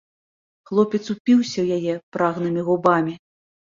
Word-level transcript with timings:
Хлопец 0.69 1.01
упіўся 1.15 1.59
ў 1.65 1.77
яе 1.77 1.93
прагнымі 2.17 2.61
губамі. 2.71 3.13